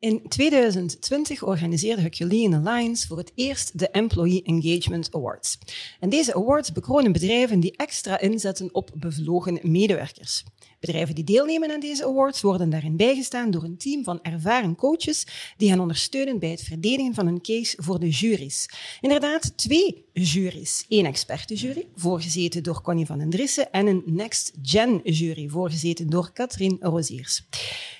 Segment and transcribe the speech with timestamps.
[0.00, 5.58] In 2020 organiseerde Herculean Alliance voor het eerst de Employee Engagement Awards.
[5.98, 10.44] En deze awards bekronen bedrijven die extra inzetten op bevlogen medewerkers.
[10.80, 15.26] Bedrijven die deelnemen aan deze awards worden daarin bijgestaan door een team van ervaren coaches
[15.56, 18.68] die hen ondersteunen bij het verdedigen van een case voor de juries.
[19.00, 20.84] Inderdaad, twee juries.
[20.88, 26.32] Eén expertenjury, voorgezeten door Connie van den Drissen, en een Next Gen jury, voorgezeten door
[26.32, 27.46] Katrien Roziers.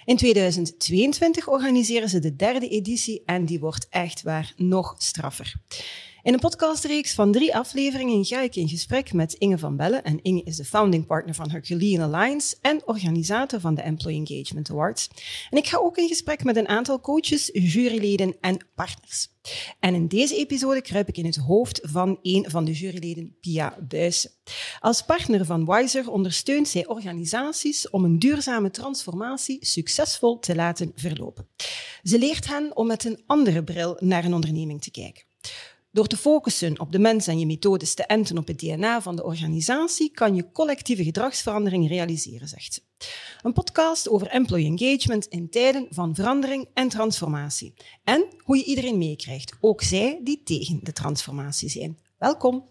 [0.04, 5.54] In 2022 organiseren ze de derde editie en die wordt echt waar nog straffer.
[6.22, 10.04] In een podcastreeks van drie afleveringen ga ik in gesprek met Inge van Bellen.
[10.04, 14.70] En Inge is de founding partner van Herculean Alliance en organisator van de Employee Engagement
[14.70, 15.08] Awards.
[15.50, 19.28] En ik ga ook in gesprek met een aantal coaches, juryleden en partners.
[19.78, 23.76] En in deze episode kruip ik in het hoofd van een van de juryleden, Pia
[23.88, 24.30] Buijsen.
[24.80, 31.48] Als partner van Wiser ondersteunt zij organisaties om een duurzame transformatie succesvol te laten verlopen.
[32.02, 35.28] Ze leert hen om met een andere bril naar een onderneming te kijken.
[35.92, 39.16] Door te focussen op de mens en je methodes te enten op het DNA van
[39.16, 42.82] de organisatie, kan je collectieve gedragsverandering realiseren, zegt ze.
[43.42, 47.74] Een podcast over employee engagement in tijden van verandering en transformatie.
[48.04, 51.98] En hoe je iedereen meekrijgt, ook zij die tegen de transformatie zijn.
[52.18, 52.68] Welkom.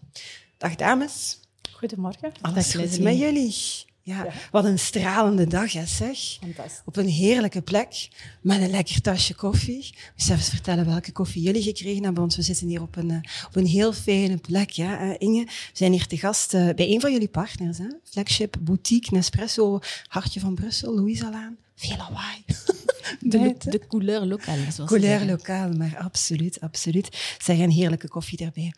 [0.58, 1.40] Dag dames.
[1.72, 2.32] Goedemorgen.
[2.40, 3.54] Alles goed met jullie?
[4.02, 6.18] Ja, wat een stralende dag, hè, zeg.
[6.18, 6.82] Fantastisch.
[6.84, 8.08] Op een heerlijke plek,
[8.40, 9.78] met een lekker tasje koffie.
[9.78, 13.10] Ik moet even vertellen welke koffie jullie gekregen hebben, want we zitten hier op een,
[13.10, 14.70] eh, op een heel fijne plek.
[14.70, 15.00] Ja.
[15.00, 17.88] Eh, Inge, we zijn hier te gast uh, bij een van jullie partners, hè?
[18.04, 21.56] Flagship Boutique Nespresso, Hartje van Brussel, Louise Alaan.
[21.74, 22.44] Veel lawaai.
[23.20, 24.56] De, de couleur lokaal.
[24.84, 27.36] Couleur lokaal, maar absoluut, absoluut.
[27.38, 28.72] Zeg, een heerlijke koffie daarbij.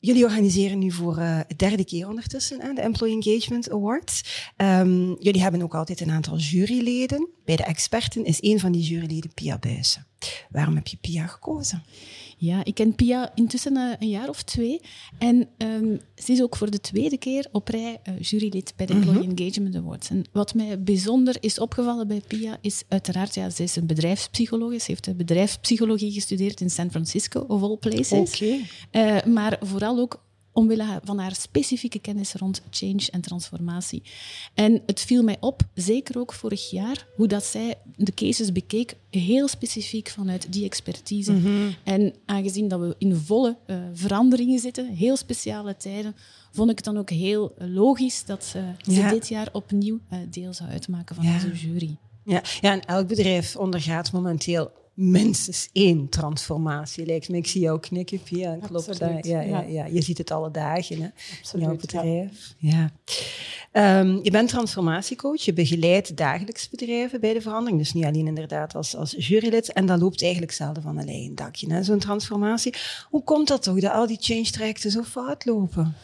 [0.00, 4.50] Jullie organiseren nu voor de derde keer ondertussen de Employee Engagement Awards.
[4.56, 7.28] Um, jullie hebben ook altijd een aantal juryleden.
[7.44, 10.06] Bij de experten is een van die juryleden Pia Buijsen.
[10.50, 11.82] Waarom heb je Pia gekozen?
[12.40, 14.80] Ja, ik ken Pia intussen uh, een jaar of twee.
[15.18, 18.92] En um, ze is ook voor de tweede keer op rij uh, jurylid bij de
[18.92, 19.36] Employee mm -hmm.
[19.36, 20.10] Engagement Awards.
[20.10, 24.80] En wat mij bijzonder is opgevallen bij Pia is uiteraard, ja, ze is een bedrijfspsycholoog.
[24.80, 28.34] Ze heeft bedrijfspsychologie gestudeerd in San Francisco, of all places.
[28.34, 28.66] Okay.
[28.92, 30.20] Uh, maar vooral ook
[30.58, 34.02] omwille van haar specifieke kennis rond change en transformatie.
[34.54, 38.96] En het viel mij op, zeker ook vorig jaar, hoe dat zij de cases bekeek,
[39.10, 41.32] heel specifiek vanuit die expertise.
[41.32, 41.40] Mhm.
[41.48, 41.74] Mm -hmm.
[41.84, 46.14] En aangezien dat we in volle uh, veranderingen zitten, heel speciale tijden,
[46.52, 49.10] vond ik het dan ook heel logisch dat ze, ze Ja.
[49.10, 51.34] dit jaar opnieuw uh, deel zou uitmaken van Ja.
[51.34, 51.96] onze jury.
[52.24, 57.36] Ja, ja, en elk bedrijf ondergaat momenteel minstens één transformatie, lijkt me.
[57.36, 58.56] Ik zie jou knikken, Pia.
[58.56, 59.26] Klopt Absoluut, dat?
[59.26, 59.66] Ja, ja, ja.
[59.68, 59.84] ja.
[59.84, 61.08] Je ziet het alle dagen hè,
[61.52, 61.76] in jouw ja.
[61.76, 62.54] bedrijf.
[62.58, 62.90] Ja.
[63.72, 65.40] Ehm, je bent transformatiecoach.
[65.40, 67.78] Je begeleidt dagelijks bedrijven bij de verandering.
[67.78, 69.72] Dus niet alleen inderdaad als, als jurylid.
[69.72, 72.74] En dat loopt eigenlijk zelden van een leien dakje, hè, zo'n transformatie.
[73.10, 75.94] Hoe komt dat toch, dat al die change trajecten zo fout lopen?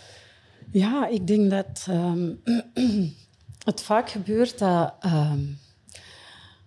[0.71, 2.33] Ja, ik denk dat ehm,
[3.71, 5.41] het vaak gebeurt dat, ehm,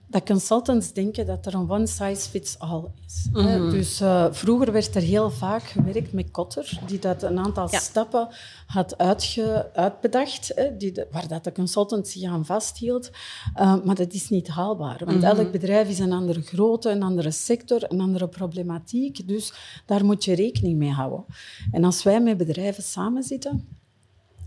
[0.09, 3.27] dat consultants denken dat er een one size fits all is.
[3.33, 3.69] hè.
[3.69, 7.79] Dus eh, vroeger werd er heel vaak gewerkt met Kotter, die dat een aantal Ja.
[7.79, 8.27] stappen
[8.67, 13.09] had uitge, uitbedacht, hè, die de- waar dat de consultant zich aan vasthield.
[13.55, 17.31] Eh, maar dat is niet haalbaar, want elk bedrijf is een andere grootte, een andere
[17.31, 19.27] sector, een andere problematiek.
[19.27, 19.53] Dus
[19.85, 21.25] daar moet je rekening mee houden.
[21.71, 23.67] En als wij met bedrijven samenzitten,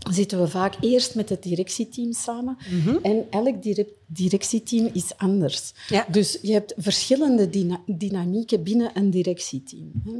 [0.09, 2.57] zitten we vaak eerst met het directieteam samen.
[3.01, 5.73] En elk dire- directieteam is anders.
[5.89, 6.05] Ja.
[6.11, 9.91] Dus je hebt verschillende dyna- dynamieken binnen een directieteam.
[10.05, 10.19] hè.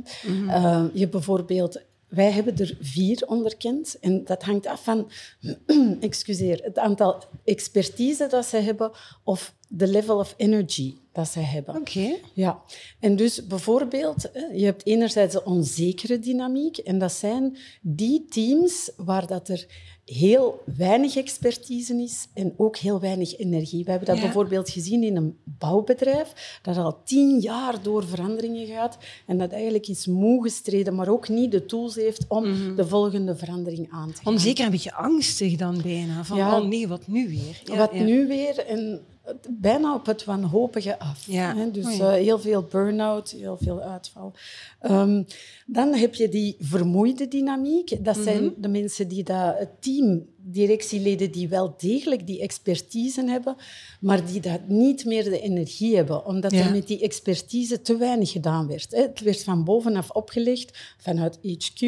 [0.54, 1.82] Eh, je bijvoorbeeld...
[2.08, 3.98] Wij hebben er vier onderkend.
[4.00, 5.10] En dat hangt af van
[6.00, 8.92] excuseer, het aantal expertise dat ze hebben
[9.24, 11.76] of de level of energy dat ze hebben.
[11.76, 12.16] Oké.
[12.34, 12.62] Ja,
[13.00, 19.28] en dus bijvoorbeeld, je hebt enerzijds de onzekere dynamiek, en dat zijn die teams waar
[19.28, 19.66] dat er
[20.06, 23.84] heel weinig expertise is en ook heel weinig energie.
[23.84, 24.24] We hebben dat Ja.
[24.24, 28.98] bijvoorbeeld gezien in een bouwbedrijf, dat al tien jaar door veranderingen gaat
[29.28, 33.36] en dat eigenlijk is moe gestreden, maar ook niet de tools heeft om de volgende
[33.36, 34.34] verandering aan te gaan.
[34.34, 36.24] Onzeker een beetje angstig dan bijna.
[36.24, 36.60] Van, Ja.
[36.60, 37.62] oh nee, wat nu weer?
[37.66, 39.02] Ja, Wat nu weer en
[39.50, 41.26] bijna op het wanhopige af.
[41.28, 41.56] Ja.
[41.56, 41.72] Hè?
[41.72, 44.34] Dus Oh eh, heel veel burn-out, heel veel uitval.
[44.80, 45.24] Ehm,
[45.66, 48.06] dan heb je die vermoeide dynamiek.
[48.06, 48.54] Dat zijn Mhm.
[48.62, 53.56] de mensen die dat, het team, directieleden, die wel degelijk die expertise hebben,
[54.00, 56.66] maar die dat niet meer de energie hebben, omdat Ja.
[56.66, 58.92] er met die expertise te weinig gedaan werd.
[58.92, 61.82] Het werd van bovenaf opgelegd, vanuit HQ,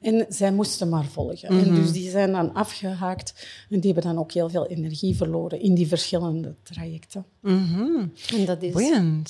[0.00, 1.54] en zij moesten maar volgen.
[1.54, 1.68] Mhm.
[1.68, 5.60] En dus die zijn dan afgehaakt en die hebben dan ook heel veel energie verloren
[5.60, 7.24] in die verschillende trajecten.
[7.40, 8.06] Mhm.
[8.34, 8.72] En dat is...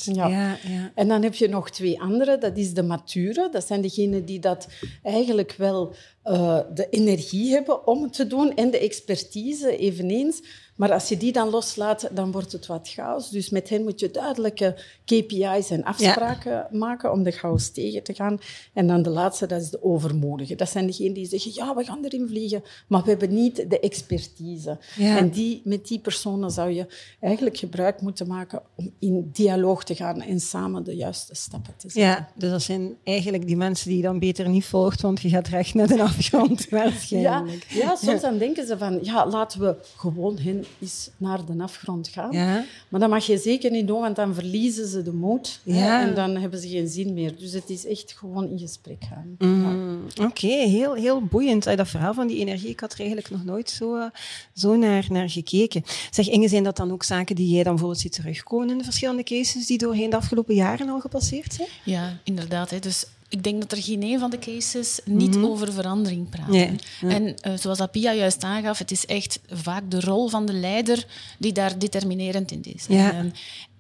[0.04, 0.92] Ja, ja.
[0.94, 2.38] En dan heb je nog twee andere.
[2.38, 3.48] Dat is de mature.
[3.52, 4.68] Dat zijn degenen die dat
[5.02, 10.42] eigenlijk wel eh, de energie hebben om te doen en de expertise eveneens.
[10.74, 13.30] Maar als je die dan loslaat, dan wordt het wat chaos.
[13.30, 18.14] Dus met hen moet je duidelijke KPI's en afspraken maken om de chaos tegen te
[18.14, 18.38] gaan.
[18.72, 20.54] En dan de laatste, dat is de overmoedige.
[20.54, 23.80] Dat zijn degenen die zeggen, ja, we gaan erin vliegen, maar we hebben niet de
[23.80, 24.78] expertise.
[24.96, 25.16] Ja.
[25.16, 26.86] En die, met die personen zou je
[27.20, 31.90] eigenlijk gebruik moeten maken om in dialoog te gaan en samen de juiste stappen te
[31.90, 32.02] zetten.
[32.02, 35.28] Ja, dus dat zijn eigenlijk die mensen die je dan beter niet volgt, want je
[35.28, 37.66] gaat recht naar de afgrond Ja, waarschijnlijk.
[37.68, 42.09] ja, soms dan denken ze van, ja, laten we gewoon hen eens naar de afgrond
[42.09, 42.32] gaan.
[42.32, 42.64] Ja.
[42.88, 45.61] Maar dat mag je zeker niet doen, want dan verliezen ze de moed.
[45.64, 46.03] hè, Ja.
[46.09, 47.37] en dan hebben ze geen zin meer.
[47.38, 49.35] Dus het is echt gewoon in gesprek gaan.
[49.38, 51.64] Mm, Oké, heel, heel boeiend.
[51.76, 54.06] Dat verhaal van die energie, ik had er eigenlijk nog nooit zo, eh,
[54.55, 55.82] zo naar, naar gekeken.
[56.11, 58.85] Zeg Inge, zijn dat dan ook zaken die jij dan bijvoorbeeld ziet terugkomen in de
[58.85, 61.69] verschillende cases die doorheen de afgelopen jaren al gepasseerd zijn?
[61.85, 62.70] Ja, inderdaad.
[62.70, 62.79] Hè.
[62.79, 66.49] Dus ik denk dat er geen een van de cases niet over verandering praat.
[66.49, 66.76] Mhm.
[67.00, 67.14] Nee.
[67.14, 71.06] En eh, zoals Apia juist aangaf, het is echt vaak de rol van de leider
[71.38, 72.84] die daar determinerend in is.
[72.88, 73.12] Ja.
[73.12, 73.32] En,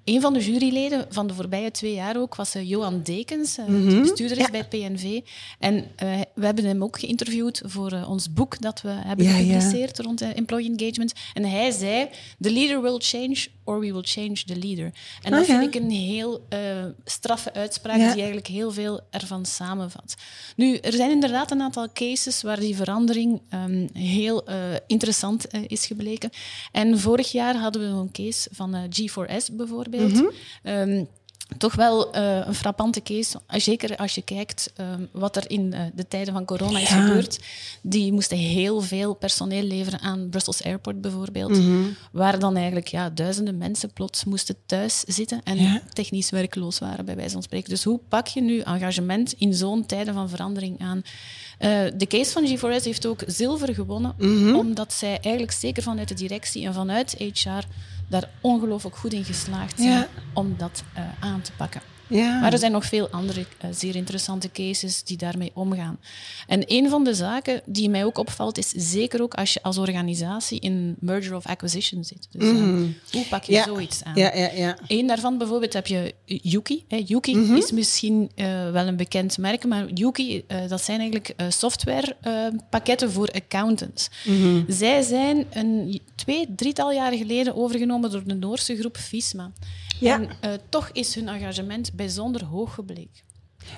[0.04, 3.66] een van de juryleden van de voorbije twee jaar ook was eh, Johan Dekens, eh,
[3.66, 4.00] Mhm.
[4.02, 5.20] bestuurder is bij PNV.
[5.58, 9.36] En eh, we hebben hem ook geïnterviewd voor ons boek dat we hebben Ja, ja.
[9.36, 11.12] gepubliceerd rond employee engagement.
[11.34, 12.08] En hij zei,
[12.40, 14.84] the leader will change or we will change the leader.
[15.22, 15.58] En Ah, dat ja.
[15.60, 16.46] vind ik een heel
[17.04, 20.14] straffe uitspraak die eigenlijk heel veel ervan samenvat.
[20.56, 24.44] Nu, er zijn inderdaad een aantal cases waar die verandering ehm, heel
[24.86, 26.30] interessant is gebleken.
[26.72, 29.90] En vorig jaar hadden we een case van eh, G4S bijvoorbeeld.
[30.62, 31.04] Ehm,
[31.58, 33.40] toch wel eh, een frappante case.
[33.48, 37.40] Zeker als je kijkt ehm, wat er in eh, de tijden van corona is gebeurd.
[37.82, 41.50] Die moesten heel veel personeel leveren aan Brussels Airport bijvoorbeeld.
[41.58, 41.82] Mhm.
[42.12, 45.82] Waar dan eigenlijk ja, duizenden mensen plots moesten thuis zitten en Ja.
[45.92, 47.68] technisch werkloos waren, bij wijze van spreken.
[47.70, 51.02] Dus hoe pak je nu engagement in zo'n tijden van verandering aan?
[51.58, 54.54] Eh, de case van G4S heeft ook zilver gewonnen, Mhm.
[54.54, 57.64] omdat zij eigenlijk zeker vanuit de directie en vanuit HR
[58.12, 60.08] daar ongelooflijk goed in geslaagd zijn Ja.
[60.32, 61.80] om dat eh, aan te pakken.
[62.12, 62.40] Ja.
[62.40, 65.98] Maar er zijn nog veel andere eh, zeer interessante cases die daarmee omgaan.
[66.46, 69.78] En een van de zaken die mij ook opvalt, is zeker ook als je als
[69.78, 72.26] organisatie in merger of acquisition zit.
[72.30, 72.56] Dus eh,
[73.12, 73.64] hoe pak je Ja.
[73.64, 74.14] zoiets aan?
[74.14, 74.76] Ja, ja, ja.
[74.86, 76.84] Eén daarvan bijvoorbeeld heb je Yuki.
[76.88, 77.02] Hè.
[77.06, 77.54] Yuki Mhm.
[77.54, 84.10] is misschien eh, wel een bekend merk, maar Yuki, dat zijn eigenlijk softwarepakketten voor accountants.
[84.24, 84.62] Mhm.
[84.68, 89.52] Zij zijn een twee, drietal jaar geleden overgenomen door de Noorse groep Visma.
[90.02, 90.14] Ja.
[90.14, 93.30] En eh, toch is hun engagement bijzonder hoog gebleken.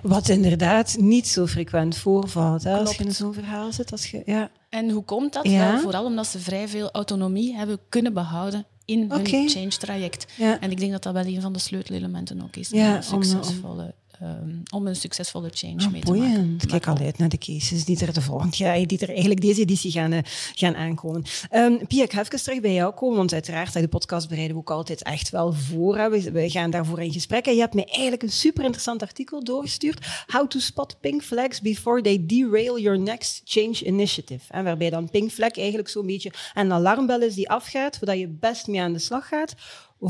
[0.03, 3.93] Wat inderdaad niet zo frequent voorvalt hè, als je in zo'n verhaal zit.
[3.93, 4.50] Als je, ja.
[4.69, 5.49] En hoe komt dat?
[5.49, 5.73] Ja.
[5.73, 10.26] Wel, vooral omdat ze vrij veel autonomie hebben kunnen behouden in hun change-traject.
[10.37, 10.61] Ja.
[10.61, 13.94] En ik denk dat dat wel een van de sleutelementen ook is Ja, een succesvolle,
[14.20, 16.32] ehm, om een succesvolle change Ah, mee te maken.
[16.32, 16.67] boeiend.
[16.67, 19.60] Kijk al uit naar de cases die er de volgende jaar, die er eigenlijk deze
[19.60, 20.19] editie gaan, eh,
[20.55, 21.22] gaan aankomen.
[21.50, 24.62] Ehm, Pia, ik ga even terug bij jou komen, want uiteraard, de podcast bereiden we
[24.62, 25.96] ook altijd echt wel voor.
[25.98, 26.10] Hè.
[26.10, 27.46] We, we gaan daarvoor in gesprek.
[27.46, 30.06] En je hebt mij eigenlijk een super interessant artikel doorgestuurd.
[30.27, 34.53] How to spot pink flags before they derail your next change initiative.
[34.53, 38.29] En waarbij dan pink flag eigenlijk zo'n beetje een alarmbel is die afgaat, zodat je
[38.29, 39.55] best mee aan de slag gaat,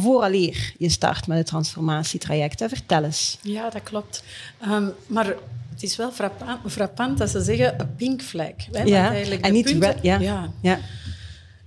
[0.00, 2.60] vooraleer je start met het transformatietraject.
[2.60, 2.68] Hè.
[2.68, 3.38] Vertel eens.
[3.42, 4.24] Ja, dat klopt.
[4.60, 5.26] Ehm, maar
[5.70, 8.52] het is wel frappant, frappant dat ze zeggen een pink flag.
[8.72, 8.82] Hè?
[8.82, 10.18] Ja, eigenlijk en niet punten- red, ja.
[10.18, 10.50] ja.
[10.60, 10.78] ja.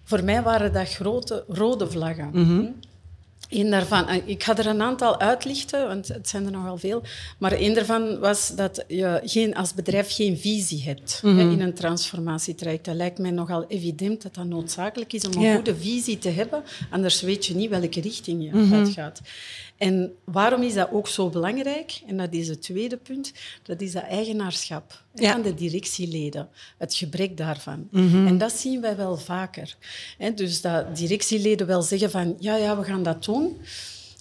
[0.04, 2.30] Voor mij waren dat grote rode vlaggen.
[2.34, 2.66] Mhm.
[3.50, 7.02] Eén daarvan, ik ga er een aantal uitlichten, want het zijn er nogal veel.
[7.38, 11.38] Maar één daarvan was dat je geen, als bedrijf geen visie hebt Mhm.
[11.38, 12.86] hè, in een transformatietraject.
[12.86, 15.56] Dat lijkt mij nogal evident dat dat noodzakelijk is om een Ja.
[15.56, 16.64] goede visie te hebben.
[16.92, 18.74] Anders weet je niet welke richting je Mhm.
[18.74, 19.22] uitgaat.
[19.78, 22.02] En waarom is dat ook zo belangrijk?
[22.08, 25.32] En dat is het tweede punt, dat is dat eigenaarschap Ja.
[25.32, 27.88] van de directieleden, het gebrek daarvan.
[27.92, 28.28] Mhm.
[28.28, 29.76] En dat zien wij wel vaker.
[30.36, 33.58] Dus dat directieleden wel zeggen van, ja, ja, we gaan dat doen.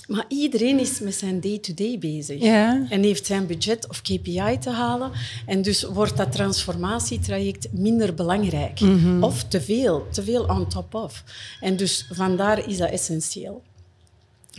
[0.08, 2.42] Maar iedereen is met zijn day-to-day bezig.
[2.42, 2.86] Ja.
[2.90, 5.10] En heeft zijn budget of KPI te halen.
[5.46, 8.80] En dus wordt dat transformatietraject minder belangrijk.
[8.80, 9.22] Mhm.
[9.22, 11.24] Of te veel, te veel on top of.
[11.60, 13.62] En dus vandaar is dat essentieel.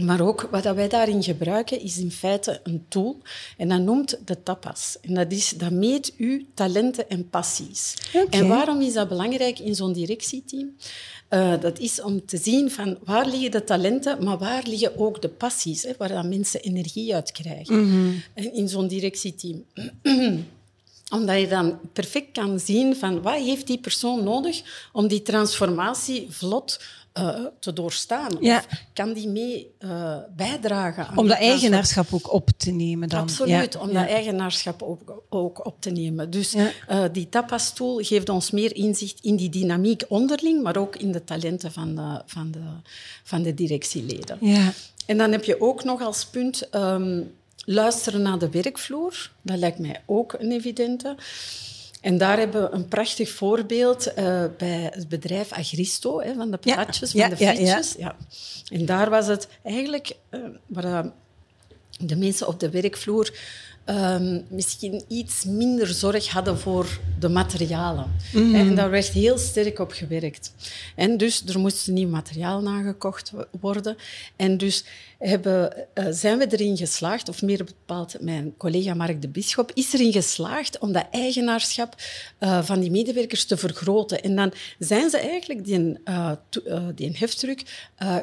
[0.01, 3.18] Maar ook wat wij daarin gebruiken is in feite een tool
[3.58, 4.98] en dat noemt de tapas.
[5.01, 7.94] En dat, is, dat meet uw talenten en passies.
[8.30, 10.75] En waarom is dat belangrijk in zo'n directieteam?
[11.27, 15.22] Eh, dat is om te zien van waar liggen de talenten, maar waar liggen ook
[15.22, 19.63] de passies, hè, waar dan mensen energie uit krijgen En in zo'n directieteam
[21.10, 26.27] omdat je dan perfect kan zien van wat heeft die persoon nodig om die transformatie
[26.30, 26.80] vlot
[27.17, 28.38] eh, te doorstaan.
[28.39, 28.57] Ja.
[28.57, 33.19] Of kan die mee eh, bijdragen aan Om dat eigenaarschap ook op te nemen dan.
[33.21, 33.79] Absoluut, Ja.
[33.79, 34.00] om Ja.
[34.00, 36.29] dat eigenaarschap ook, ook op te nemen.
[36.29, 36.53] Dus
[36.88, 41.24] eh, die tapas-tool geeft ons meer inzicht in die dynamiek onderling, maar ook in de
[41.24, 42.59] talenten van de, van de,
[43.24, 44.38] van de directieleden.
[44.41, 44.74] Ja.
[45.05, 47.21] En dan heb je ook nog als punt ehm,
[47.65, 49.31] luisteren naar de werkvloer.
[49.41, 51.15] Dat lijkt mij ook een evidente.
[52.01, 56.58] En daar hebben we een prachtig voorbeeld eh, bij het bedrijf Agristo, hè, van de
[56.58, 57.56] patatjes, Ja, van de ja, ja.
[57.56, 57.96] frietjes.
[57.98, 58.16] Ja.
[58.72, 61.06] En daar was het eigenlijk eh, waar eh,
[62.00, 63.32] de mensen op de werkvloer
[63.88, 68.15] ehm, misschien iets minder zorg hadden voor de materialen.
[68.34, 68.56] Mhm.
[68.56, 70.53] En daar werd heel sterk op gewerkt.
[70.96, 73.96] En dus er moest nieuw materiaal nagekocht wo- worden.
[74.36, 74.84] En dus
[75.17, 79.94] hebben, eh, zijn we erin geslaagd, of meer bepaald mijn collega Mark de Bisschop, is
[79.94, 81.96] erin geslaagd om dat eigenaarschap
[82.38, 84.24] eh, van die medewerkers te vergroten.
[84.24, 86.32] En dan zijn ze eigenlijk die, eh,
[86.96, 87.62] die heftruck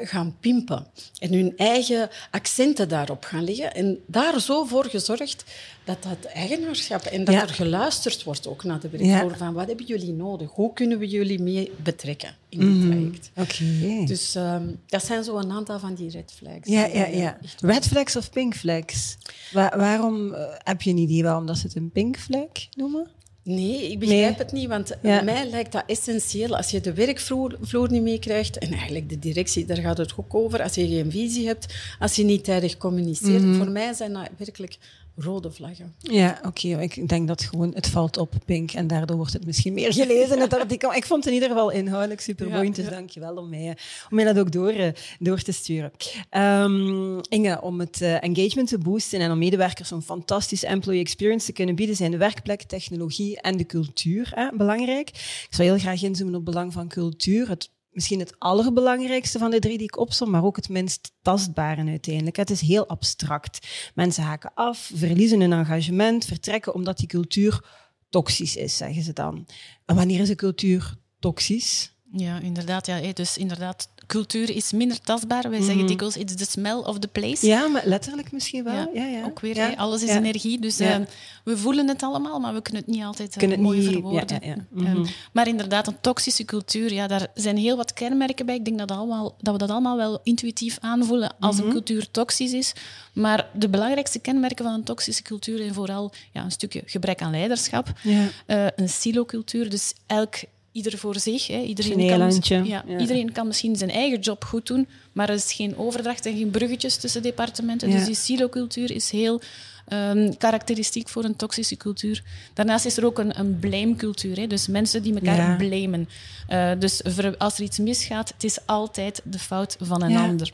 [0.02, 0.86] gaan pimpen
[1.18, 3.74] en hun eigen accenten daarop gaan leggen.
[3.74, 5.44] En daar zo voor gezorgd
[5.84, 7.42] dat dat eigenaarschap en dat Ja.
[7.42, 9.36] er geluisterd wordt ook naar de werkvloer Ja.
[9.36, 10.50] van wat hebben jullie nodig?
[10.50, 13.30] Hoe kunnen we jullie mee betrekken in dit traject?
[13.36, 14.04] Oké.
[14.06, 16.68] Dus ehm, dat zijn zo een aantal van die red flags.
[16.68, 17.38] Ja, ja, eh, ja.
[17.60, 19.16] Red flags of pink flags?
[19.52, 23.06] Wa- waarom, eh, heb je een idee waarom dat ze het een pink flag noemen?
[23.42, 24.38] Nee, ik begrijp Nee.
[24.38, 25.22] het niet, want Ja.
[25.22, 26.56] mij lijkt dat essentieel.
[26.56, 30.34] Als je de werkvloer vloer niet meekrijgt, en eigenlijk de directie, daar gaat het ook
[30.34, 33.42] over, als je geen visie hebt, als je niet tijdig communiceert.
[33.42, 33.54] Mhm.
[33.56, 34.76] Voor mij zijn dat werkelijk
[35.16, 35.94] rode vlaggen.
[35.98, 36.68] Ja, oké.
[36.68, 40.40] ik denk dat gewoon het valt op pink en daardoor wordt het misschien meer gelezen.
[40.40, 40.94] Het artikel.
[40.94, 43.76] Ik vond het in ieder geval inhoudelijk super boeiend, dus dank je wel om mij,
[44.10, 45.92] om mij dat ook door, eh, door te sturen.
[46.30, 51.46] Ehm, Inge, om het eh, engagement te boosten en om medewerkers een fantastische employee experience
[51.46, 55.08] te kunnen bieden, zijn de werkplek, technologie en de cultuur hè, belangrijk.
[55.08, 57.48] Ik zou heel graag inzoomen op het belang van cultuur.
[57.48, 61.84] Het misschien het allerbelangrijkste van de drie die ik opsom, maar ook het minst tastbare
[61.84, 62.36] uiteindelijk.
[62.36, 63.66] Het is heel abstract.
[63.94, 67.64] Mensen haken af, verliezen hun engagement, vertrekken omdat die cultuur
[68.08, 69.46] toxisch is, zeggen ze dan.
[69.84, 71.94] En wanneer is een cultuur toxisch?
[72.12, 72.86] Ja, inderdaad.
[72.86, 75.50] Ja, hé, dus inderdaad, cultuur is minder tastbaar.
[75.50, 77.46] Wij zeggen dikwijls, it's the smell of the place.
[77.46, 78.74] Ja, maar letterlijk misschien wel.
[78.74, 79.24] Ja, Ja, ja.
[79.24, 80.58] Ook weer, alles is energie.
[80.60, 80.96] Dus eh,
[81.44, 84.38] we voelen het allemaal, maar we kunnen het niet altijd eh, mooi niet- verwoorden.
[84.42, 84.84] ja, ja, ja.
[84.86, 85.04] Eh, Mhm.
[85.32, 88.54] maar inderdaad, een toxische cultuur, ja, daar zijn heel wat kenmerken bij.
[88.54, 91.64] Ik denk dat, allemaal, dat we dat allemaal wel intuïtief aanvoelen als Mhm.
[91.66, 92.72] een cultuur toxisch is.
[93.12, 97.30] Maar de belangrijkste kenmerken van een toxische cultuur zijn vooral ja, een stukje gebrek aan
[97.30, 98.28] leiderschap, Ja.
[98.46, 100.34] eh, een silocultuur, dus elk
[100.74, 101.46] ieder voor zich.
[101.46, 101.60] Hè.
[101.60, 102.64] Iedereen, kan, eilandje.
[102.64, 102.98] ja, Ja.
[102.98, 106.50] iedereen kan misschien zijn eigen job goed doen, maar er is geen overdracht en geen
[106.50, 107.88] bruggetjes tussen departementen.
[107.88, 107.96] Ja.
[107.96, 109.40] Dus die silocultuur is heel
[109.88, 112.22] ehm, karakteristiek voor een toxische cultuur.
[112.54, 114.46] Daarnaast is er ook een, een blamecultuur, hè.
[114.46, 116.08] dus mensen die elkaar blamen.
[116.48, 117.02] Eh, dus
[117.38, 120.52] als er iets misgaat, het is altijd de fout van een ander.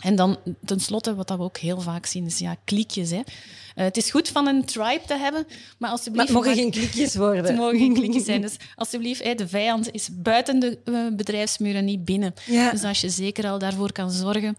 [0.00, 3.10] En dan tenslotte, wat dat we ook heel vaak zien, is ja, kliekjes.
[3.10, 3.20] Hè.
[3.74, 6.26] Eh, het is goed van een tribe te hebben, maar Maar alsjeblieft...
[6.28, 7.44] het mogen geen klikjes worden.
[7.44, 8.40] het mogen geen kliekjes zijn.
[8.50, 12.34] Dus alsjeblieft, de vijand is buiten de eh, bedrijfsmuren, niet binnen.
[12.46, 12.70] Ja.
[12.70, 14.56] Dus als je zeker al daarvoor kan zorgen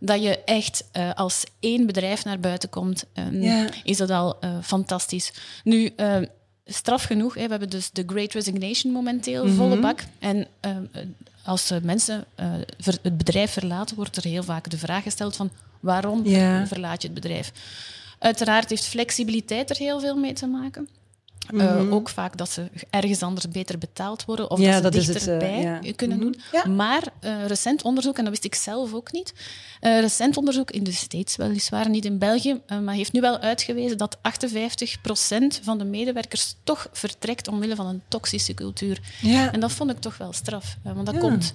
[0.00, 3.68] dat je echt eh, als één bedrijf naar buiten komt, eh, Ja.
[3.84, 5.32] is dat al fantastisch.
[5.64, 6.16] Nu, eh,
[6.66, 7.34] straf genoeg.
[7.34, 9.54] Hè, we hebben dus de Great Resignation momenteel, Mhm.
[9.54, 10.04] volle bak.
[10.18, 10.76] En eh,
[11.44, 15.36] als eh, mensen eh, ver- het bedrijf verlaten, wordt er heel vaak de vraag gesteld
[15.36, 16.66] van waarom Ja.
[16.66, 17.52] verlaat je het bedrijf?
[18.18, 20.88] Uiteraard heeft flexibiliteit er heel veel mee te maken.
[21.52, 21.60] Mhm.
[21.60, 25.12] Eh, ook vaak dat ze ergens anders beter betaald worden of Ja, dat ze dat
[25.12, 25.92] dichterbij eh, ja.
[25.96, 26.26] kunnen Mhm.
[26.26, 26.40] doen.
[26.52, 26.66] Ja.
[26.68, 29.34] Maar eh, recent onderzoek, en dat wist ik zelf ook niet,
[29.80, 34.18] recent onderzoek in de States weliswaar, niet in België, maar heeft nu wel uitgewezen dat
[34.22, 39.00] 58% van de medewerkers toch vertrekt omwille van een toxische cultuur.
[39.52, 41.54] En dat vond ik toch wel straf, want dat komt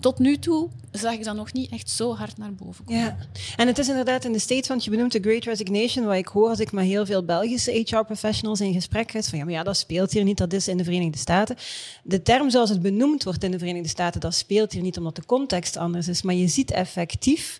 [0.00, 3.02] tot nu toe zag ik dat nog niet echt zo hard naar boven komen.
[3.02, 3.16] Ja,
[3.56, 6.26] en het is inderdaad in de States, want je benoemt de Great Resignation, wat ik
[6.26, 9.62] hoor als ik met heel veel Belgische HR-professionals in gesprek ga, van ja, maar ja,
[9.62, 11.56] dat speelt hier niet, dat is in de Verenigde Staten.
[12.02, 15.16] De term zoals het benoemd wordt in de Verenigde Staten, dat speelt hier niet omdat
[15.16, 17.58] de context anders is, maar je ziet effectief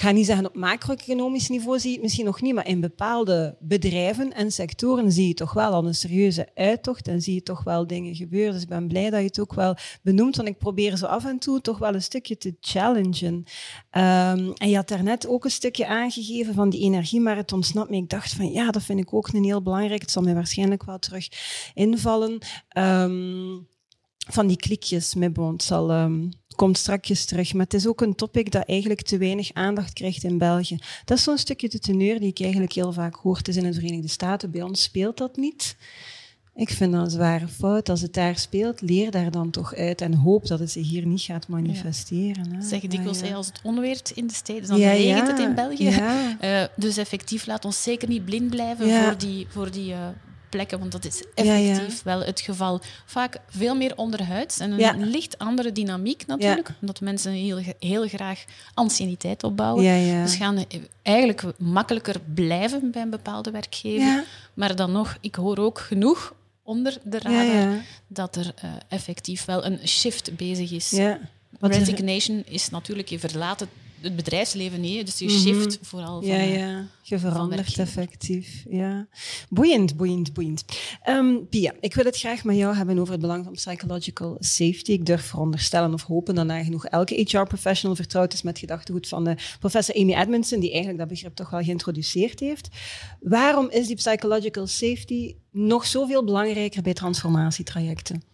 [0.00, 3.56] ga niet zeggen op macro-economisch niveau zie je het misschien nog niet, maar in bepaalde
[3.60, 7.64] bedrijven en sectoren zie je toch wel al een serieuze uittocht en zie je toch
[7.64, 8.52] wel dingen gebeuren.
[8.52, 11.24] Dus ik ben blij dat je het ook wel benoemt, want ik probeer zo af
[11.24, 13.44] en toe toch wel een stukje te challengen.
[13.90, 17.90] Ehm, en je had daarnet ook een stukje aangegeven van die energie, maar het ontsnapt
[17.90, 17.96] me.
[17.96, 20.00] Ik dacht van ja, dat vind ik ook een heel belangrijk.
[20.00, 21.28] Het zal mij waarschijnlijk wel terug
[21.74, 22.38] invallen.
[22.68, 23.58] Ehm,
[24.16, 25.90] van die klikjes met Bond zal...
[25.90, 27.52] Um, komt straks terug.
[27.52, 30.78] Maar het is ook een topic dat eigenlijk te weinig aandacht krijgt in België.
[31.04, 33.36] Dat is zo'n stukje de teneur die ik eigenlijk heel vaak hoor.
[33.36, 35.76] Het is in de Verenigde Staten, bij ons speelt dat niet.
[36.54, 37.88] Ik vind dat een zware fout.
[37.88, 41.06] Als het daar speelt, leer daar dan toch uit en hoop dat het zich hier
[41.06, 42.50] niet gaat manifesteren.
[42.52, 42.60] Ja.
[42.60, 43.34] Zeg dikwijls, ja.
[43.34, 46.00] als het onweert in de steden, dan ja, regent het in België.
[46.42, 50.08] Uh, dus effectief, laat ons zeker niet blind blijven voor die, voor die uh,
[50.50, 52.80] plekken, want dat is effectief wel het geval.
[53.04, 58.44] Vaak veel meer onderhuids en een licht andere dynamiek natuurlijk, omdat mensen heel, heel graag
[58.74, 59.84] anciëniteit opbouwen.
[60.22, 60.64] Dus gaan
[61.02, 64.24] eigenlijk makkelijker blijven bij een bepaalde werkgever.
[64.54, 69.64] Maar dan nog, ik hoor ook genoeg onder de radar dat er uh, effectief wel
[69.64, 70.90] een shift bezig is.
[71.60, 73.68] Resignation is natuurlijk, je verlaat het
[74.00, 75.06] het bedrijfsleven niet.
[75.06, 75.34] Dus je mhm.
[75.34, 76.86] shift vooral van Ja, ja.
[77.02, 78.64] Je verandert effectief.
[78.68, 79.06] Ja.
[79.48, 80.64] Boeiend, boeiend, boeiend.
[81.08, 84.92] Um, Pia, ik wil het graag met jou hebben over het belang van psychological safety.
[84.92, 89.36] Ik durf veronderstellen of hopen dat nagenoeg elke HR-professional vertrouwd is met gedachtegoed van de
[89.58, 92.68] professor Amy Edmondson, die eigenlijk dat begrip toch wel geïntroduceerd heeft.
[93.20, 98.29] Waarom is die psychological safety nog zoveel belangrijker bij transformatietrajecten?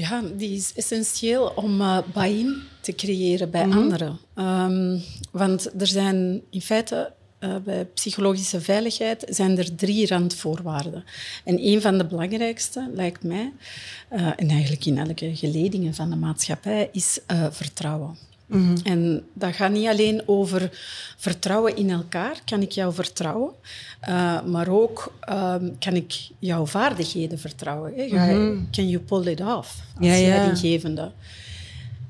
[0.00, 3.78] Ja, die is essentieel om uh, buy-in te creëren bij mhm.
[3.78, 4.18] anderen.
[4.34, 4.98] Ehm,
[5.30, 11.04] want er zijn in feite uh, bij psychologische veiligheid zijn er drie randvoorwaarden.
[11.44, 13.52] En een van de belangrijkste, lijkt mij,
[14.12, 18.16] uh, en eigenlijk in elke geledingen van de maatschappij, is vertrouwen.
[18.50, 18.76] Mhm.
[18.82, 20.70] En dat gaat niet alleen over
[21.16, 22.40] vertrouwen in elkaar.
[22.44, 23.52] Kan ik jou vertrouwen?
[24.08, 27.92] Uh, maar ook um, kan ik jouw vaardigheden vertrouwen?
[27.96, 28.08] Hè?
[28.08, 31.12] Ga, mm Can you pull it off als ja, leidinggevende?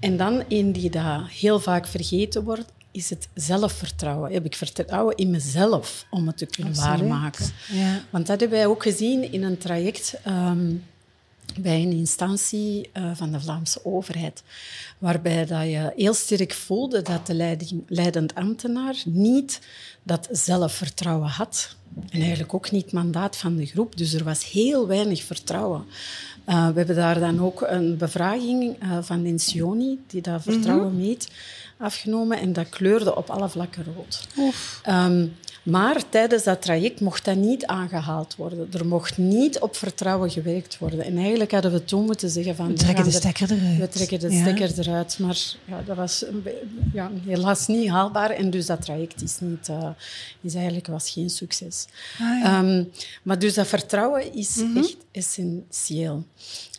[0.00, 4.32] En dan een die dat heel vaak vergeten wordt, is het zelfvertrouwen.
[4.32, 7.46] Heb ik vertrouwen in mezelf om het te kunnen waarmaken?
[7.72, 8.00] Ja.
[8.10, 10.84] Want dat hebben wij ook gezien in een traject um,
[11.54, 14.42] bij een instantie uh, van de Vlaamse overheid,
[14.98, 19.60] waarbij dat je heel sterk voelde dat de leiding, leidend ambtenaar niet
[20.02, 21.76] dat zelfvertrouwen had.
[22.10, 23.96] En eigenlijk ook niet mandaat van de groep.
[23.96, 25.84] Dus er was heel weinig vertrouwen.
[26.48, 31.00] Uh, we hebben daar dan ook een bevraging uh, van Incioni, die dat vertrouwen mhm.
[31.00, 31.28] meet,
[31.78, 32.38] afgenomen.
[32.38, 34.26] En dat kleurde op alle vlakken rood.
[34.88, 38.68] Um, maar tijdens dat traject mocht dat niet aangehaald worden.
[38.72, 41.04] Er mocht niet op vertrouwen gewerkt worden.
[41.04, 42.66] En eigenlijk hadden we toen moeten zeggen van...
[42.66, 43.78] We trekken de stekker eruit.
[43.78, 45.18] We trekken de stekker eruit.
[45.18, 46.24] Maar ja, dat was
[46.92, 48.30] ja, helaas niet haalbaar.
[48.30, 49.89] En dus dat traject is, niet, uh,
[50.40, 51.86] is eigenlijk was geen succes.
[52.18, 52.58] Ah, ja.
[52.58, 52.90] um,
[53.22, 54.76] maar dus dat vertrouwen is mm -hmm.
[54.76, 56.24] echt essentieel.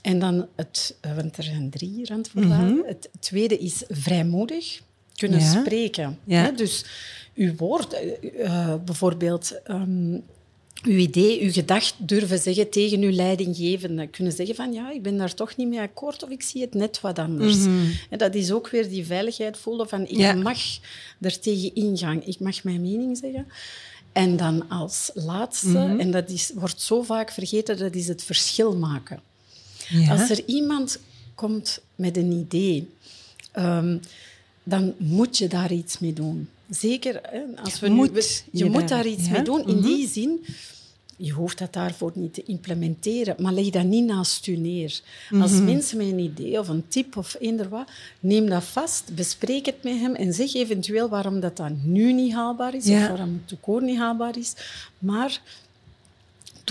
[0.02, 0.96] En dan het...
[1.16, 2.68] Want er zijn drie randvoorwaarden.
[2.68, 2.88] Mm -hmm.
[2.88, 4.82] Het tweede is vrijmoedig
[5.16, 5.62] kunnen ja.
[5.62, 6.20] spreken.
[6.24, 6.52] Ja.
[6.52, 6.86] Dus
[7.36, 10.24] uw woord, uh, bijvoorbeeld um,
[10.84, 14.08] uw idee, uw gedacht durven zeggen tegen uw leidinggevende.
[14.08, 16.74] Kunnen zeggen van ja, ik ben daar toch niet mee akkoord of ik zie het
[16.74, 17.56] net wat anders.
[17.56, 17.92] Mm -hmm.
[18.10, 20.34] En dat is ook weer die veiligheid voelen van ik ja.
[20.34, 20.60] mag
[21.22, 23.48] er tegen ingaan, ik mag mijn mening zeggen.
[24.12, 26.00] En dan als laatste, mm -hmm.
[26.00, 29.20] en dat is, wordt zo vaak vergeten, dat is het verschil maken.
[29.90, 30.12] Ja.
[30.12, 31.00] Als er iemand
[31.36, 32.90] komt met een idee,
[33.56, 34.00] um,
[34.64, 36.50] dan moet je daar iets mee doen.
[36.72, 37.22] Zeker
[37.64, 39.32] als we moet, nu, je, je moet daar, iets ja?
[39.32, 39.60] mee doen.
[39.60, 39.96] In mm -hmm.
[39.96, 40.46] die zin,
[41.18, 45.02] je hoeft dat daarvoor niet te implementeren, maar leg dat niet naast je neer.
[45.02, 45.42] Mm -hmm.
[45.42, 49.66] Als mensen met een idee of een tip of eender wat, neem dat vast, bespreek
[49.66, 53.02] het met hem en zeg eventueel waarom dat dan nu niet haalbaar is ja.
[53.02, 54.54] of waarom het toekomst niet haalbaar is.
[55.00, 55.42] Maar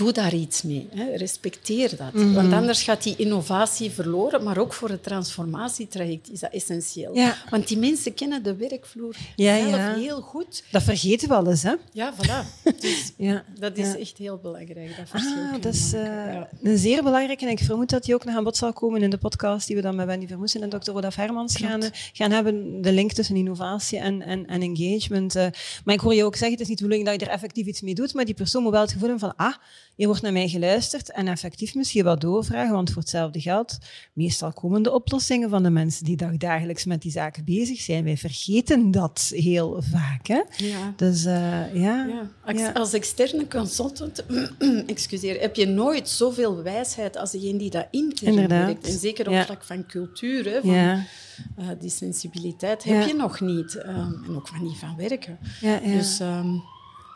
[0.01, 0.87] doe daar iets mee.
[0.95, 1.15] Hè.
[1.15, 2.13] Respecteer dat.
[2.13, 2.33] Mm -hmm.
[2.33, 7.15] Want anders gaat die innovatie verloren, maar ook voor het transformatietraject is dat essentieel.
[7.15, 7.35] Ja.
[7.49, 9.93] Want die mensen kennen de werkvloer ja, zelf ja.
[9.93, 10.63] heel goed.
[10.71, 11.73] Dat vergeten we wel eens, hè?
[11.91, 12.63] Ja, voilà.
[12.79, 13.43] Dus ja.
[13.59, 17.41] Dat is echt heel belangrijk, dat verschil ah, dat is uh, een zeer belangrijk.
[17.41, 19.75] En ik vermoed dat die ook nog aan bod zal komen in de podcast die
[19.75, 20.91] we dan met Wendy Vermoesen en Dr.
[20.91, 21.81] Rodaf Hermans gaan,
[22.13, 22.81] gaan hebben.
[22.81, 25.35] De link tussen innovatie en, en, en engagement.
[25.35, 25.45] Uh,
[25.85, 27.65] maar ik hoor je ook zeggen, het is niet de bedoeling dat je er effectief
[27.65, 29.55] iets mee doet, maar die persoon moet wel het gevoel hebben van, ah,
[29.95, 33.77] je wordt naar mij geluisterd en effectief misschien wat doorvragen, want voor hetzelfde geld,
[34.13, 38.03] meestal komen de oplossingen van de mensen die dagdagelijks met die zaken bezig zijn.
[38.03, 40.27] Wij vergeten dat heel vaak.
[40.27, 40.41] Hè?
[40.57, 40.93] Ja.
[40.95, 42.27] Dus uh, ja.
[42.45, 42.71] ja.
[42.73, 44.25] Als, externe consultant
[44.85, 48.87] excuseer, heb je nooit zoveel wijsheid als degene die dat intern werkt.
[48.87, 53.75] En zeker op vlak van cultuur, hè, van, uh, die sensibiliteit, heb je nog niet.
[53.75, 55.39] Um, en ook van niet van werken.
[55.83, 56.19] Dus...
[56.19, 56.70] Um,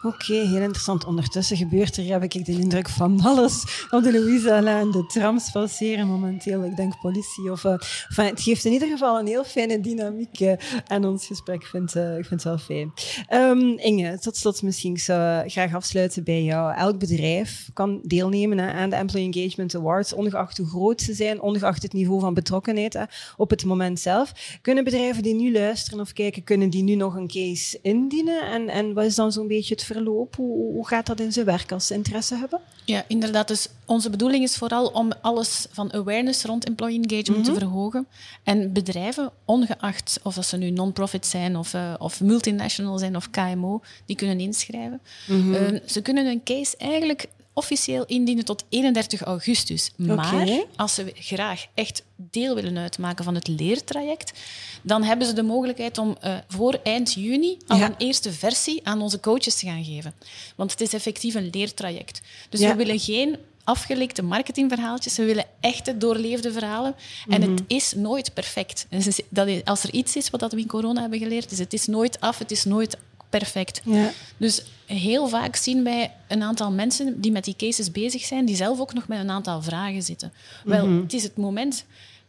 [0.06, 1.06] Oké, heel interessant.
[1.06, 5.52] Ondertussen gebeurt er, heb ik de indruk, van alles op de Louisa en de trams
[5.52, 6.64] passeren momenteel.
[6.64, 7.66] Ik denk politie of...
[7.66, 10.54] Enfin, het geeft in ieder geval een heel fijne dynamiek uh,
[10.88, 11.62] aan ons gesprek.
[11.62, 12.94] Ik vind, uh, ik vind het wel fijn.
[13.34, 14.94] Um, Inge, tot slot misschien.
[14.94, 16.76] Ik zou graag afsluiten bij jou.
[16.76, 21.84] Elk bedrijf kan deelnemen aan de Employee Engagement Awards, ongeacht hoe groot ze zijn, ongeacht
[21.84, 23.06] het niveau van betrokkenheid
[23.38, 24.58] op het moment zelf.
[24.62, 28.42] Kunnen bedrijven die nu luisteren of kijken, kunnen die nu nog een case indienen?
[28.42, 30.36] En, en wat is dan zo'n beetje het verloop?
[30.36, 32.60] Hoe, hoe gaat dat in zijn werk als ze interesse hebben?
[32.86, 33.48] Ja, inderdaad.
[33.48, 37.60] Dus onze bedoeling is vooral om alles van awareness rond employee engagement te Mhm.
[37.60, 38.08] verhogen.
[38.44, 43.30] En bedrijven, ongeacht of dat ze nu non-profit zijn of, uh, of multinational zijn of
[43.30, 45.02] KMO, die kunnen inschrijven.
[45.28, 45.54] Mhm.
[45.54, 49.92] Uh, ze kunnen een case eigenlijk officieel indienen tot 31 augustus.
[49.98, 54.32] Maar als ze graag echt deel willen uitmaken van het leertraject,
[54.82, 57.86] dan hebben ze de mogelijkheid om uh, voor eind juni al Ja.
[57.86, 60.14] een eerste versie aan onze coaches te gaan geven.
[60.56, 62.22] Want het is effectief een leertraject.
[62.50, 62.70] Dus Ja.
[62.70, 65.18] we willen geen afgelikte marketingverhaaltjes.
[65.18, 66.96] We willen echte doorleefde verhalen.
[67.30, 67.50] En Mhm.
[67.52, 68.88] het is nooit perfect.
[69.02, 71.74] Ze- dat is- als er iets is wat we in corona hebben geleerd, is het
[71.74, 72.98] is nooit af, het is nooit
[73.30, 73.82] perfect.
[73.84, 74.12] Ja.
[74.38, 78.56] Dus heel vaak zien wij een aantal mensen die met die cases bezig zijn, die
[78.56, 80.34] zelf ook nog met een aantal vragen zitten.
[80.64, 81.02] Wel, Mhm.
[81.02, 81.86] het is het moment.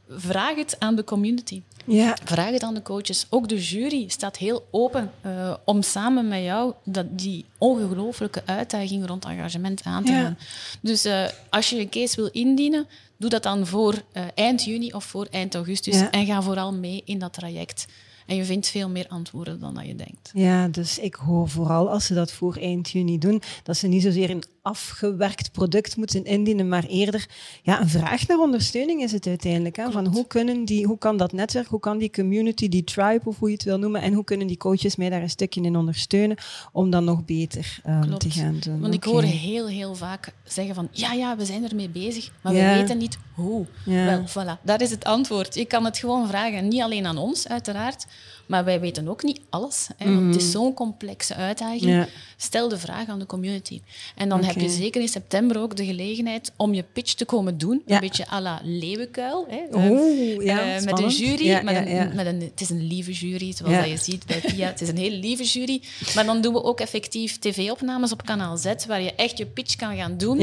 [0.08, 1.62] Vraag het aan de community.
[1.84, 2.16] Ja.
[2.24, 3.26] Vraag het aan de coaches.
[3.28, 9.06] Ook de jury staat heel open uh, om samen met jou dat, die ongelooflijke uitdaging
[9.06, 10.20] rond engagement aan te Ja.
[10.22, 10.38] gaan.
[10.80, 14.92] Dus uh, als je een case wil indienen, doe dat dan voor uh, eind juni
[14.92, 15.94] of voor eind augustus.
[15.98, 16.10] Ja.
[16.10, 17.86] En ga vooral mee in dat traject.
[18.26, 20.30] En je vindt veel meer antwoorden dan dat je denkt.
[20.34, 24.02] Ja, dus ik hoor vooral als ze dat voor eind juni doen, dat ze niet
[24.02, 27.26] zozeer een afgewerkt product moeten indienen, maar eerder
[27.62, 29.76] ja, een vraag naar ondersteuning is het uiteindelijk.
[29.76, 29.90] Hè?
[29.90, 33.38] Van hoe, kunnen die, hoe kan dat netwerk, hoe kan die community, die tribe of
[33.38, 35.76] hoe je het wil noemen, en hoe kunnen die coaches mij daar een stukje in
[35.76, 36.36] ondersteunen
[36.72, 38.80] om dan nog beter um, te gaan doen.
[38.80, 42.54] Want ik hoor heel, heel vaak zeggen van ja, ja, we zijn ermee bezig, maar
[42.54, 42.72] Ja.
[42.72, 43.66] we weten niet hoe.
[43.84, 44.04] Ja.
[44.04, 45.54] Wel, voilà, daar is het antwoord.
[45.54, 48.06] Je kan het gewoon vragen, niet alleen aan ons uiteraard,
[48.46, 49.88] maar wij weten ook niet alles.
[49.96, 51.82] Hè, want het is zo'n complexe uitdaging.
[51.82, 51.90] Mhm.
[51.90, 52.06] Ja.
[52.36, 53.80] Stel de vraag aan de community.
[54.14, 57.58] En dan heb Je zeker in september ook de gelegenheid om je pitch te komen
[57.58, 57.82] doen.
[57.86, 57.94] Ja.
[57.94, 59.46] Een beetje à la leeuwenkuil.
[59.48, 59.76] Hè.
[59.76, 61.44] Oeh, ja, met een jury.
[61.44, 62.14] Ja, met een.
[62.14, 64.66] Met een, het is een lieve jury, zoals dat je ziet bij Pia.
[64.66, 65.82] Het is een hele lieve jury.
[66.14, 69.76] Maar dan doen we ook effectief tv-opnames op kanaal Z, waar je echt je pitch
[69.76, 70.40] kan gaan doen.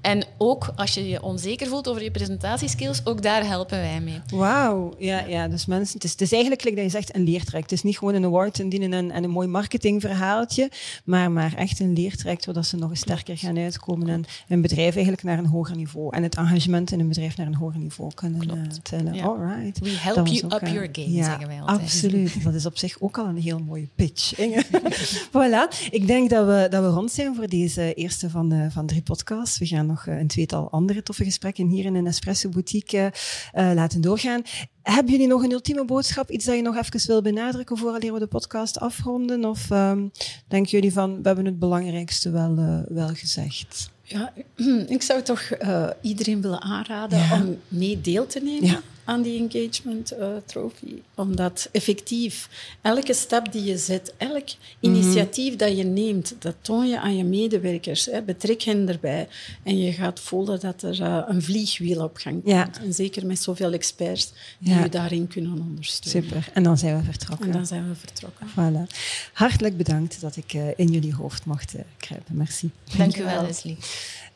[0.00, 4.20] En ook als je je onzeker voelt over je presentatieskills, ook daar helpen wij mee.
[4.30, 7.24] Wauw, ja, ja, dus mensen, het is, het is eigenlijk, like dat je zegt, een
[7.24, 7.70] leertraject.
[7.70, 10.70] Het is niet gewoon een award indienen en, en een mooi marketingverhaaltje,
[11.04, 14.94] maar, maar echt een leertraject zodat ze nog eens sterker gaan uitkomen en een bedrijf
[14.94, 18.14] eigenlijk naar een hoger niveau en het engagement in een bedrijf naar een hoger niveau
[18.14, 19.14] kunnen uh, tillen.
[19.14, 19.24] Ja.
[19.24, 19.78] Alright.
[19.78, 21.80] We help you up your game, ja, zeggen wij altijd.
[21.80, 22.42] Absoluut.
[22.44, 24.38] Dat is op zich ook al een heel mooie pitch.
[24.38, 24.64] Inge.
[25.36, 25.90] voilà.
[25.90, 29.02] Ik denk dat we, dat we rond zijn voor deze eerste van, de, van drie
[29.02, 29.58] podcasts.
[29.58, 33.12] We gaan nog uh, een tweetal andere toffe gesprekken hier in een Espresso Boutique
[33.54, 34.42] uh, laten doorgaan.
[34.86, 36.30] Hebben jullie nog een ultieme boodschap?
[36.30, 39.44] Iets dat je nog even wil benadrukken voordat we de podcast afronden?
[39.44, 40.12] Of um,
[40.48, 43.90] denken jullie van, we hebben het belangrijkste wel, uh, wel gezegd?
[44.02, 44.32] Ja,
[44.96, 47.34] ik zou toch uh, iedereen willen aanraden ja.
[47.34, 48.80] om mee deel te nemen ja.
[49.06, 51.02] Aan die engagement uh, trophy.
[51.14, 52.48] Omdat effectief
[52.82, 54.48] elke stap die je zet, elk
[54.80, 55.58] initiatief mm -hmm.
[55.58, 58.04] dat je neemt, dat toon je aan je medewerkers.
[58.04, 58.22] Hè.
[58.22, 59.28] Betrek hen erbij.
[59.62, 62.54] En je gaat voelen dat er uh, een vliegwiel op gang komt.
[62.54, 62.70] Ja.
[62.80, 66.30] En zeker met zoveel experts die je daarin kunnen ondersteunen.
[66.30, 66.50] Super.
[66.52, 67.46] En dan zijn we vertrokken.
[67.46, 68.46] En dan zijn we vertrokken.
[68.48, 68.96] Voilà.
[69.32, 72.36] Hartelijk bedankt dat ik in jullie hoofd mocht kruipen.
[72.36, 72.70] Merci.
[72.96, 73.76] Dank u wel, Leslie.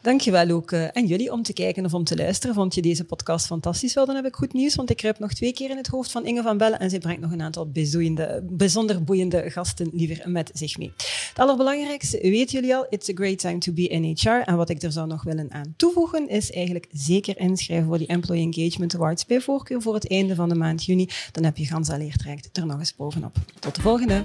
[0.02, 2.54] Dankjewel ook uh, aan jullie om te kijken of om te luisteren.
[2.54, 3.94] Vond je deze podcast fantastisch?
[3.94, 6.10] Wel, dan heb ik goed nieuws, want ik kruip nog twee keer in het hoofd
[6.10, 7.70] van Inge van Bellen en zij brengt nog een aantal
[8.42, 10.92] bijzonder boeiende gasten liever met zich mee.
[11.28, 14.28] Het allerbelangrijkste, weten jullie al, it's a great time to be in HR.
[14.28, 18.06] En wat ik er zou nog willen aan toevoegen, is eigenlijk zeker inschrijven voor die
[18.06, 21.08] Employee Engagement Awards bij voorkeur voor het einde van de maand juni.
[21.32, 23.36] Dan heb je gans al leertraject er nog eens bovenop.
[23.58, 24.24] Tot de volgende!